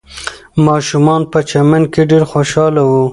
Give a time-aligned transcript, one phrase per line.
[0.65, 3.05] ماشومان په چمن کې ډېر خوشحاله وو.